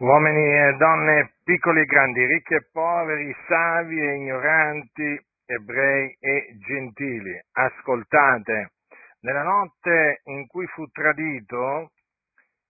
[0.00, 7.36] Uomini e donne, piccoli e grandi, ricchi e poveri, savi e ignoranti, ebrei e gentili,
[7.50, 8.74] ascoltate.
[9.22, 11.90] Nella notte in cui fu tradito,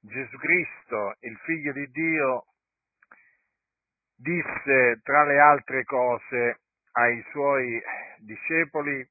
[0.01, 2.45] Gesù Cristo, il Figlio di Dio,
[4.17, 6.61] disse tra le altre cose
[6.93, 7.79] ai suoi
[8.21, 9.07] discepoli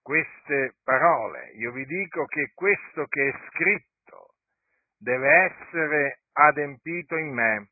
[0.00, 1.50] queste parole.
[1.56, 4.34] Io vi dico che questo che è scritto
[4.96, 7.70] deve essere adempito in me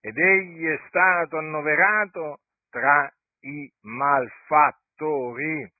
[0.00, 2.40] ed egli è stato annoverato
[2.70, 5.70] tra i malfattori.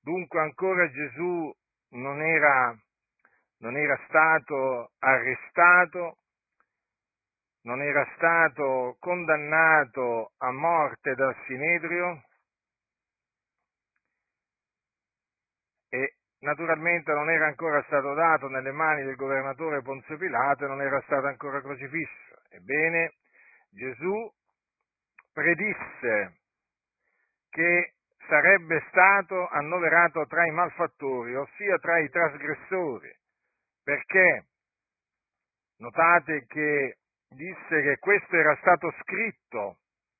[0.00, 1.52] Dunque ancora Gesù
[1.90, 2.76] non era,
[3.58, 6.18] non era stato arrestato,
[7.62, 12.22] non era stato condannato a morte dal Sinedrio
[15.88, 20.80] e naturalmente non era ancora stato dato nelle mani del governatore Ponzio Pilato e non
[20.80, 22.34] era stato ancora crocifisso.
[22.50, 23.14] Ebbene,
[23.70, 24.32] Gesù
[25.32, 26.38] predisse
[27.50, 27.94] che
[28.26, 33.14] sarebbe stato annoverato tra i malfattori, ossia tra i trasgressori,
[33.82, 34.46] perché
[35.78, 36.96] notate che
[37.28, 39.78] disse che questo era stato scritto,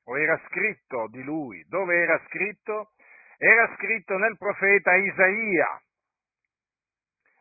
[0.08, 1.64] o era scritto di lui.
[1.69, 2.92] Dove era scritto?
[3.39, 5.80] Era scritto nel profeta Isaia.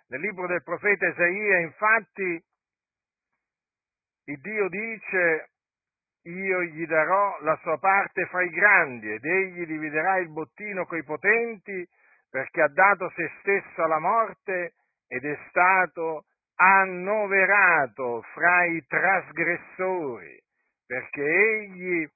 [0.08, 2.44] Nel libro del profeta Isaia, infatti,
[4.26, 5.50] il Dio dice,
[6.24, 11.04] io gli darò la sua parte fra i grandi ed egli dividerà il bottino coi
[11.04, 11.88] potenti
[12.30, 14.74] perché ha dato se stesso alla morte
[15.08, 20.42] ed è stato annoverato fra i trasgressori
[20.86, 22.08] perché egli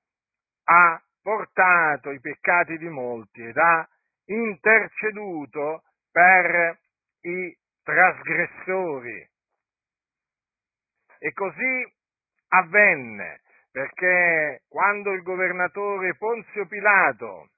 [0.66, 3.88] ha portato i peccati di molti ed ha
[4.26, 6.80] interceduto per
[7.22, 7.56] i
[7.90, 9.28] trasgressori.
[11.20, 11.94] E così
[12.50, 17.50] avvenne, perché quando il governatore Ponzio Pilato,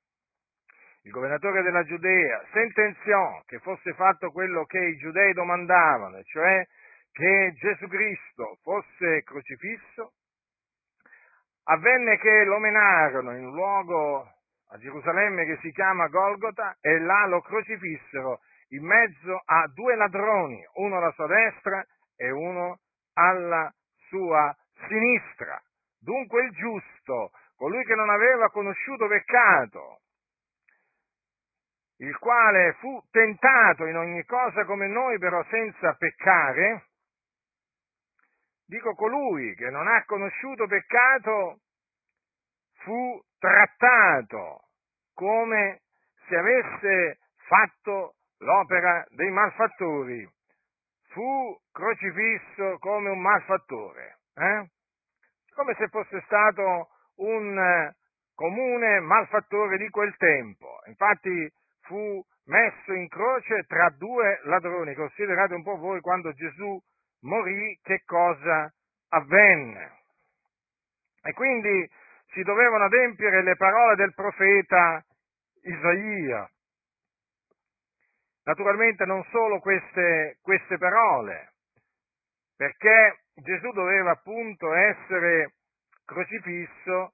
[1.03, 6.65] il governatore della Giudea, sentenziò che fosse fatto quello che i giudei domandavano, cioè
[7.11, 10.13] che Gesù Cristo fosse crocifisso,
[11.65, 14.21] avvenne che lo menarono in un luogo
[14.69, 18.39] a Gerusalemme che si chiama Golgota e là lo crocifissero
[18.71, 22.79] in mezzo a due ladroni, uno alla sua destra e uno
[23.13, 23.71] alla
[24.07, 24.55] sua
[24.87, 25.61] sinistra.
[25.99, 29.99] Dunque il giusto, colui che non aveva conosciuto peccato,
[31.97, 36.87] il quale fu tentato in ogni cosa come noi, però senza peccare,
[38.65, 41.59] dico colui che non ha conosciuto peccato,
[42.83, 44.61] fu trattato
[45.13, 45.81] come
[46.27, 50.27] se avesse fatto l'opera dei malfattori,
[51.09, 54.69] fu crocifisso come un malfattore, eh?
[55.53, 57.95] come se fosse stato un eh,
[58.35, 60.79] comune malfattore di quel tempo.
[60.87, 64.95] Infatti fu messo in croce tra due ladroni.
[64.95, 66.79] Considerate un po' voi quando Gesù
[67.21, 68.71] morì che cosa
[69.09, 69.99] avvenne.
[71.23, 71.87] E quindi
[72.31, 75.03] si dovevano adempiere le parole del profeta
[75.63, 76.49] Isaia.
[78.43, 81.53] Naturalmente non solo queste, queste parole,
[82.55, 85.53] perché Gesù doveva appunto essere
[86.05, 87.13] crocifisso,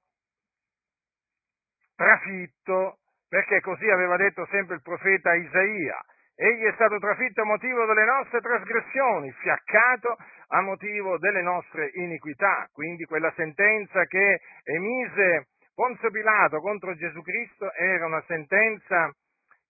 [1.94, 6.00] trafitto, perché così aveva detto sempre il profeta Isaia.
[6.34, 10.16] Egli è stato trafitto a motivo delle nostre trasgressioni, fiaccato
[10.48, 12.68] a motivo delle nostre iniquità.
[12.72, 19.12] Quindi quella sentenza che emise Ponzio Pilato contro Gesù Cristo era una sentenza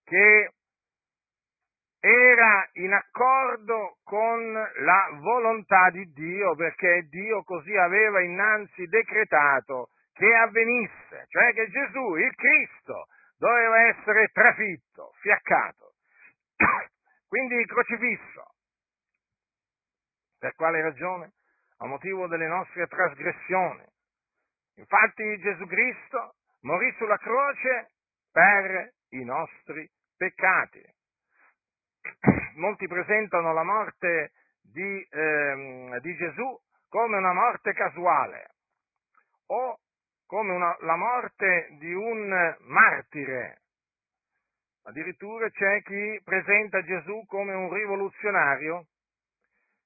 [0.04, 0.52] che
[2.08, 10.34] era in accordo con la volontà di Dio, perché Dio così aveva innanzi decretato che
[10.34, 15.92] avvenisse, cioè che Gesù, il Cristo, doveva essere trafitto, fiaccato,
[17.28, 18.44] quindi crocifisso.
[20.38, 21.32] Per quale ragione?
[21.78, 23.84] A motivo delle nostre trasgressioni.
[24.76, 27.90] Infatti Gesù Cristo morì sulla croce
[28.32, 30.82] per i nostri peccati.
[32.56, 34.32] Molti presentano la morte
[34.62, 36.58] di, ehm, di Gesù
[36.88, 38.50] come una morte casuale
[39.46, 39.78] o
[40.26, 43.62] come una, la morte di un martire.
[44.84, 48.86] Addirittura c'è chi presenta Gesù come un rivoluzionario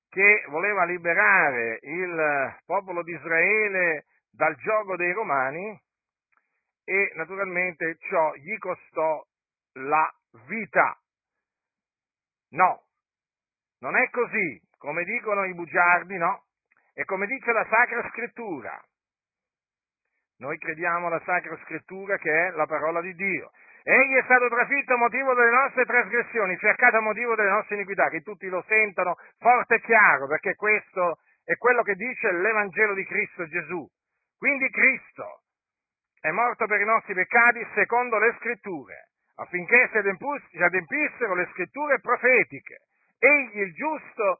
[0.08, 5.80] che voleva liberare il popolo di Israele dal gioco dei romani
[6.84, 9.24] e naturalmente ciò gli costò
[9.74, 10.12] la
[10.46, 11.01] vita.
[12.52, 12.84] No,
[13.80, 16.44] non è così, come dicono i bugiardi, no.
[16.94, 18.78] E come dice la Sacra Scrittura,
[20.38, 23.50] noi crediamo alla Sacra Scrittura che è la parola di Dio.
[23.84, 28.08] Egli è stato trafitto a motivo delle nostre trasgressioni, cercato a motivo delle nostre iniquità,
[28.08, 33.04] che tutti lo sentano forte e chiaro, perché questo è quello che dice l'Evangelo di
[33.04, 33.88] Cristo Gesù.
[34.36, 35.42] Quindi Cristo
[36.20, 39.08] è morto per i nostri peccati secondo le scritture,
[39.42, 42.78] affinché si adempissero le scritture profetiche.
[43.18, 44.38] Egli, il giusto,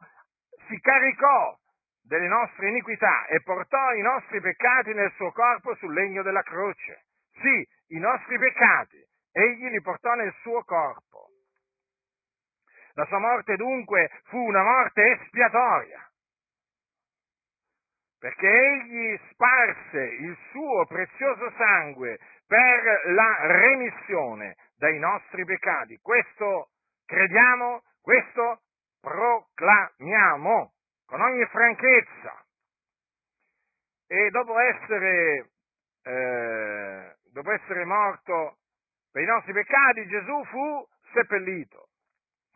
[0.69, 1.57] si caricò
[2.03, 7.07] delle nostre iniquità e portò i nostri peccati nel suo corpo sul legno della croce.
[7.41, 8.99] Sì, i nostri peccati,
[9.33, 11.29] egli li portò nel suo corpo.
[12.95, 16.12] La sua morte dunque fu una morte espiatoria,
[18.23, 25.99] perché egli sparse il suo prezioso sangue per la remissione dei nostri peccati.
[26.01, 26.69] Questo
[27.05, 28.61] crediamo, questo
[29.01, 30.73] proclamiamo
[31.05, 32.45] con ogni franchezza.
[34.07, 35.51] E dopo essere,
[36.05, 38.59] eh, dopo essere morto
[39.11, 41.89] per i nostri peccati, Gesù fu seppellito,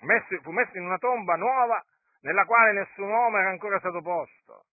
[0.03, 1.85] messo, fu messo in una tomba nuova
[2.21, 4.67] nella quale nessun uomo era ancora stato posto.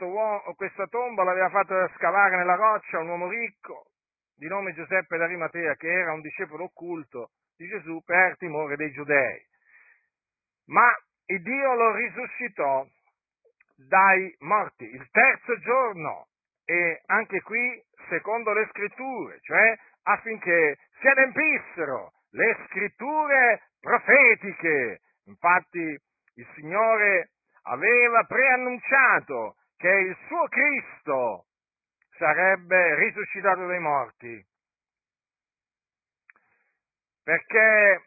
[0.00, 3.86] Uomo, questa tomba l'aveva fatta scavare nella roccia un uomo ricco
[4.34, 9.40] di nome Giuseppe d'Arimatea, che era un discepolo occulto di Gesù per timore dei giudei.
[10.66, 10.92] Ma
[11.26, 12.86] il Dio lo risuscitò
[13.76, 16.26] dai morti il terzo giorno
[16.64, 25.00] e anche qui secondo le scritture, cioè affinché si adempissero le scritture profetiche.
[25.26, 25.96] Infatti
[26.34, 27.30] il Signore
[27.62, 31.46] aveva preannunciato che il suo Cristo
[32.18, 34.44] sarebbe risuscitato dai morti,
[37.22, 38.02] perché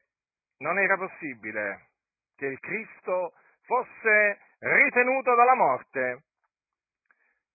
[0.58, 1.88] non era possibile
[2.36, 3.34] che il Cristo
[3.64, 6.24] fosse ritenuto dalla morte,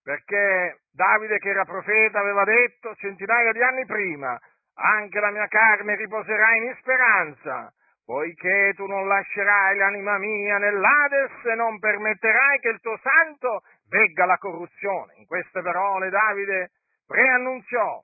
[0.02, 4.38] perché Davide che era profeta aveva detto centinaia di anni prima,
[4.74, 7.70] anche la mia carne riposerà in speranza,
[8.02, 14.24] poiché tu non lascerai l'anima mia nell'Ades e non permetterai che il tuo santo vegga
[14.24, 15.14] la corruzione.
[15.16, 16.70] In queste parole Davide
[17.06, 18.02] preannunziò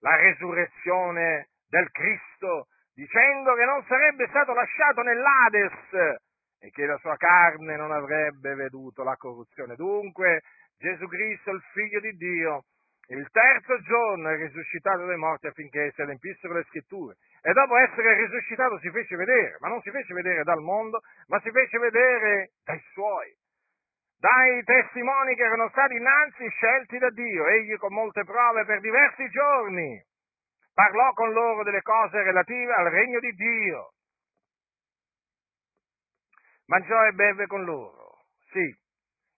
[0.00, 6.18] la resurrezione del Cristo, dicendo che non sarebbe stato lasciato nell'Ades
[6.60, 9.74] e che la sua carne non avrebbe veduto la corruzione.
[9.76, 10.42] Dunque
[10.78, 12.64] Gesù Cristo, il Figlio di Dio,
[13.08, 17.16] il terzo giorno è risuscitato dai morti affinché si adempissero le scritture.
[17.42, 21.40] E dopo essere risuscitato si fece vedere, ma non si fece vedere dal mondo, ma
[21.40, 23.34] si fece vedere dai suoi,
[24.22, 27.44] dai testimoni che erano stati innanzi scelti da Dio.
[27.48, 30.00] Egli con molte prove per diversi giorni
[30.72, 33.94] parlò con loro delle cose relative al regno di Dio.
[36.66, 38.26] Mangiò e beve con loro.
[38.52, 38.78] Sì,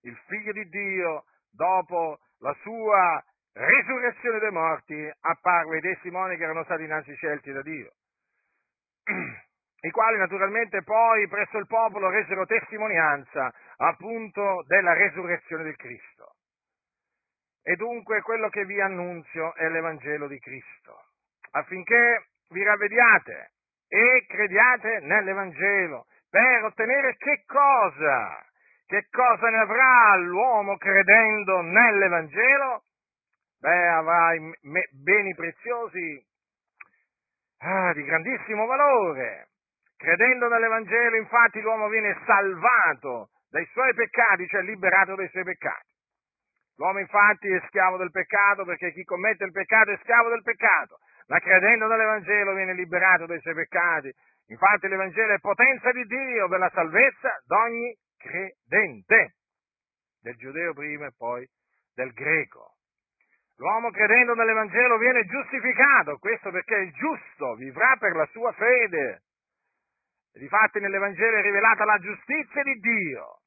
[0.03, 6.63] il figlio di Dio, dopo la sua risurrezione dei morti, apparve ai testimoni che erano
[6.65, 7.91] stati innanzi scelti da Dio,
[9.85, 16.37] i quali naturalmente poi presso il popolo resero testimonianza appunto della resurrezione del Cristo.
[17.63, 21.09] E dunque quello che vi annunzio è l'Evangelo di Cristo,
[21.51, 23.51] affinché vi ravvediate
[23.89, 28.43] e crediate nell'Evangelo, per ottenere che cosa?
[28.87, 32.85] Che cosa ne avrà l'uomo credendo nell'Evangelo?
[33.61, 34.31] Beh, avrà
[34.93, 36.25] beni preziosi
[37.59, 39.49] ah, di grandissimo valore.
[40.05, 45.93] Credendo nell'Evangelo, infatti, l'uomo viene salvato dai suoi peccati, cioè liberato dai suoi peccati.
[46.77, 50.99] L'uomo infatti è schiavo del peccato perché chi commette il peccato è schiavo del peccato,
[51.29, 54.13] ma credendo nell'Evangelo viene liberato dai suoi peccati.
[54.49, 59.37] Infatti l'Evangelo è potenza di Dio per la salvezza d'ogni credente,
[60.21, 61.49] del giudeo prima e poi
[61.95, 62.75] del greco.
[63.57, 69.23] L'uomo credendo nell'Evangelo viene giustificato, questo perché il giusto vivrà per la sua fede.
[70.37, 73.41] Difatti nell'Evangelo è rivelata la giustizia di Dio,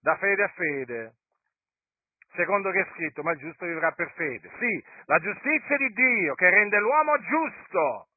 [0.00, 1.14] da fede a fede,
[2.34, 4.50] secondo che è scritto, ma il giusto vivrà per fede.
[4.58, 8.08] Sì, la giustizia di Dio che rende l'uomo giusto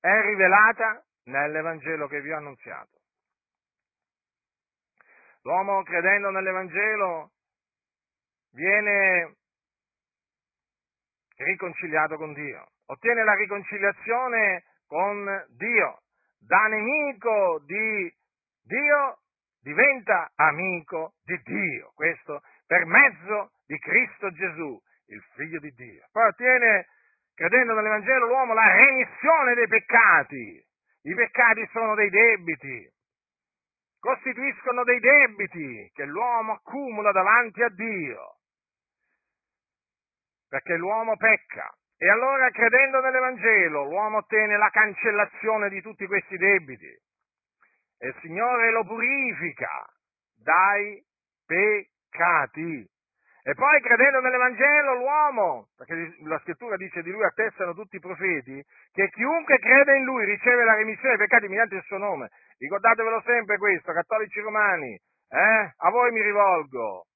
[0.00, 3.00] è rivelata nell'Evangelo che vi ho annunziato.
[5.44, 7.32] L'uomo credendo nell'Evangelo
[8.52, 9.36] viene
[11.36, 16.00] riconciliato con Dio, ottiene la riconciliazione con Dio,
[16.38, 18.12] da nemico di
[18.62, 19.18] Dio
[19.60, 26.06] diventa amico di Dio, questo per mezzo di Cristo Gesù, il figlio di Dio.
[26.12, 26.86] Poi ottiene,
[27.34, 30.66] credendo nell'Evangelo, l'uomo la remissione dei peccati.
[31.06, 32.90] I peccati sono dei debiti,
[33.98, 38.36] costituiscono dei debiti che l'uomo accumula davanti a Dio,
[40.48, 41.74] perché l'uomo pecca.
[41.96, 47.02] E allora, credendo nell'Evangelo, l'uomo ottiene la cancellazione di tutti questi debiti
[47.98, 49.86] e il Signore lo purifica
[50.36, 51.02] dai
[51.46, 52.86] peccati.
[53.46, 58.62] E poi credendo nell'Evangelo l'uomo, perché la scrittura dice di lui attestano tutti i profeti,
[58.90, 62.30] che chiunque crede in lui riceve la remissione dei peccati mediante il suo nome.
[62.58, 65.74] Ricordatevelo sempre questo, cattolici romani, eh?
[65.76, 67.06] a voi mi rivolgo.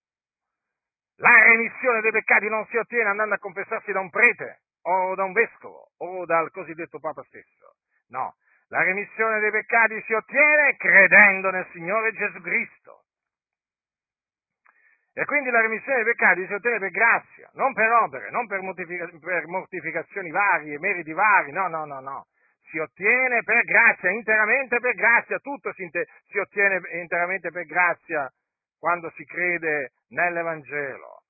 [1.17, 5.25] La remissione dei peccati non si ottiene andando a confessarsi da un prete o da
[5.25, 7.77] un vescovo o dal cosiddetto Papa stesso.
[8.09, 8.37] No,
[8.69, 13.03] la remissione dei peccati si ottiene credendo nel Signore Gesù Cristo.
[15.13, 18.61] E quindi la remissione dei peccati si ottiene per grazia, non per opere, non per,
[18.61, 22.27] mortific- per mortificazioni varie, meriti vari, no, no, no, no.
[22.71, 28.31] Si ottiene per grazia, interamente per grazia, tutto si, inter- si ottiene interamente per grazia
[28.79, 31.25] quando si crede nell'Evangelo.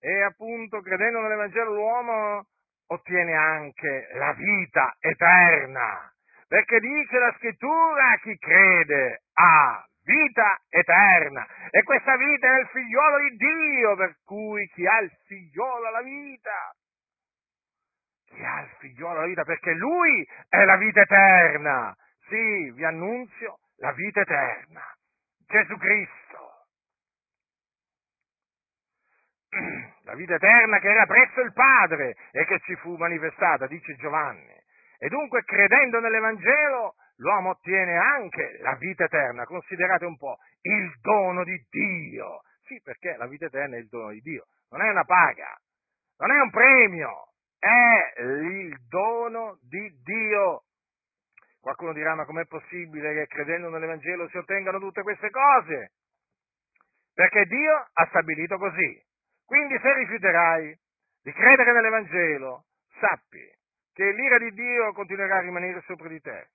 [0.00, 2.46] E appunto, credendo nell'Evangelo, l'uomo
[2.94, 6.12] ottiene anche la vita eterna.
[6.46, 11.46] Perché dice la scrittura, chi crede ha vita eterna.
[11.70, 15.90] E questa vita è nel figliolo di Dio, per cui chi ha il figliolo ha
[15.90, 16.74] la vita.
[18.26, 21.96] Chi ha il figliolo ha la vita, perché lui è la vita eterna.
[22.28, 24.82] Sì, vi annunzio la vita eterna.
[25.46, 26.23] Gesù Cristo.
[30.02, 34.52] La vita eterna che era presso il Padre e che ci fu manifestata, dice Giovanni.
[34.98, 39.44] E dunque, credendo nell'Evangelo, l'uomo ottiene anche la vita eterna.
[39.44, 42.42] Considerate un po', il dono di Dio.
[42.64, 45.54] Sì, perché la vita eterna è il dono di Dio, non è una paga,
[46.18, 50.62] non è un premio, è il dono di Dio.
[51.60, 55.92] Qualcuno dirà, ma com'è possibile che credendo nell'Evangelo si ottengano tutte queste cose?
[57.12, 59.03] Perché Dio ha stabilito così.
[59.46, 60.78] Quindi se rifiuterai
[61.22, 62.64] di credere nell'Evangelo,
[62.98, 63.46] sappi
[63.92, 66.48] che l'ira di Dio continuerà a rimanere sopra di te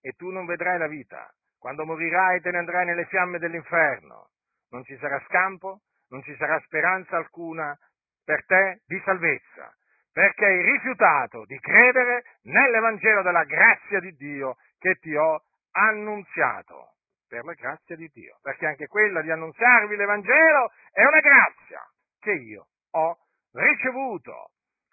[0.00, 1.28] e tu non vedrai la vita.
[1.58, 4.30] Quando morirai te ne andrai nelle fiamme dell'inferno.
[4.70, 5.80] Non ci sarà scampo,
[6.10, 7.76] non ci sarà speranza alcuna
[8.24, 9.74] per te di salvezza,
[10.12, 15.42] perché hai rifiutato di credere nell'Evangelo della grazia di Dio che ti ho
[15.72, 16.94] annunziato.
[17.28, 21.58] Per la grazia di Dio, perché anche quella di annunziarvi l'Evangelo è una grazia
[22.18, 23.18] che io ho
[23.52, 24.52] ricevuto.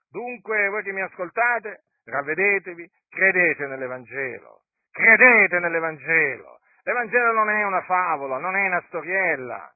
[0.09, 6.59] Dunque, voi che mi ascoltate, ravvedetevi, credete nell'Evangelo, credete nell'Evangelo.
[6.83, 9.73] L'Evangelo non è una favola, non è una storiella,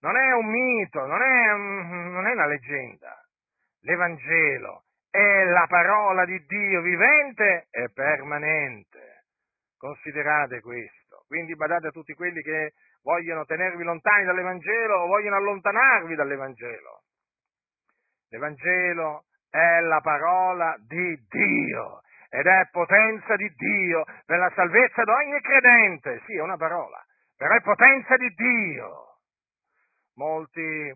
[0.00, 3.18] non è un mito, non è, non è una leggenda.
[3.80, 9.24] L'Evangelo è la parola di Dio vivente e permanente.
[9.76, 11.03] Considerate questo.
[11.26, 17.02] Quindi badate a tutti quelli che vogliono tenervi lontani dall'Evangelo o vogliono allontanarvi dall'Evangelo.
[18.28, 25.10] L'Evangelo è la parola di Dio ed è potenza di Dio per la salvezza di
[25.10, 26.20] ogni credente.
[26.26, 27.00] Sì, è una parola,
[27.36, 29.18] però è potenza di Dio.
[30.16, 30.92] Molti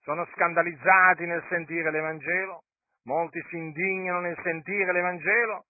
[0.00, 2.62] sono scandalizzati nel sentire l'Evangelo,
[3.04, 5.66] molti si indignano nel sentire l'Evangelo,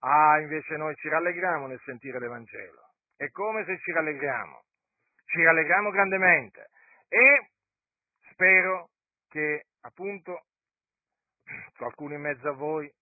[0.00, 2.91] ah, invece noi ci rallegriamo nel sentire l'Evangelo.
[3.22, 4.64] E come se ci rallegriamo?
[5.26, 6.70] Ci rallegriamo grandemente
[7.08, 7.50] e
[8.32, 8.88] spero
[9.28, 10.46] che appunto
[11.76, 12.92] qualcuno in mezzo a voi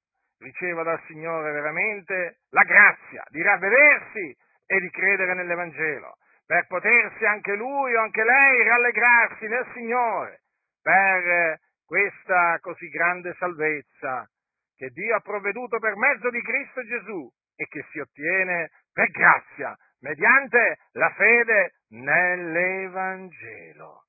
[0.41, 4.37] riceva dal Signore veramente la grazia di ravvedersi
[4.67, 10.43] e di credere nell'Evangelo, per potersi anche lui o anche lei rallegrarsi nel Signore
[10.83, 14.29] per questa così grande salvezza
[14.77, 19.75] che Dio ha provveduto per mezzo di Cristo Gesù e che si ottiene per grazia,
[20.01, 24.05] mediante la fede nell'Evangelo.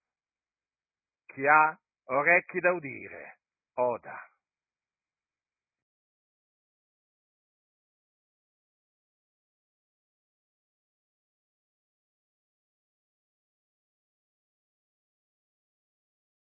[1.25, 3.39] Chi ha orecchi da udire,
[3.75, 4.30] oda.